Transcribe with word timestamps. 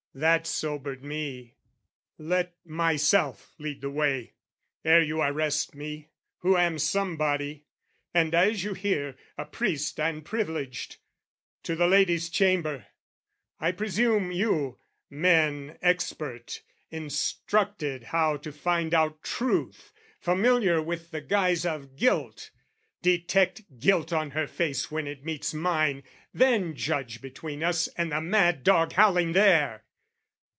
That 0.13 0.45
sobered 0.45 1.05
me. 1.05 1.55
"Let 2.17 2.53
myself 2.65 3.55
lead 3.57 3.79
the 3.79 3.89
way 3.89 4.33
"Ere 4.83 5.01
you 5.01 5.21
arrest 5.21 5.73
me, 5.73 6.09
who 6.39 6.57
am 6.57 6.79
somebody, 6.79 7.63
"And, 8.13 8.35
as 8.35 8.61
you 8.61 8.73
hear, 8.73 9.15
a 9.37 9.45
priest 9.45 10.01
and 10.01 10.25
privileged, 10.25 10.97
"To 11.63 11.77
the 11.77 11.87
lady's 11.87 12.29
chamber! 12.29 12.87
I 13.57 13.71
presume 13.71 14.33
you 14.33 14.79
men 15.09 15.77
"Expert, 15.81 16.61
instructed 16.89 18.03
how 18.03 18.35
to 18.35 18.51
find 18.51 18.93
out 18.93 19.23
truth, 19.23 19.93
"Familiar 20.19 20.81
with 20.81 21.11
the 21.11 21.21
guise 21.21 21.65
of 21.65 21.95
guilt. 21.95 22.49
Detect 23.01 23.79
"Guilt 23.79 24.11
on 24.11 24.31
her 24.31 24.47
face 24.47 24.91
when 24.91 25.07
it 25.07 25.23
meets 25.23 25.53
mine, 25.53 26.03
then 26.33 26.75
judge 26.75 27.21
"Between 27.21 27.63
us 27.63 27.87
and 27.97 28.11
the 28.11 28.19
mad 28.19 28.65
dog 28.65 28.91
howling 28.91 29.31
there!" 29.31 29.85